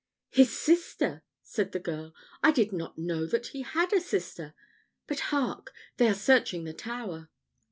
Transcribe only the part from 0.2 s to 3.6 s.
"His sister!" said the girl. "I did not know that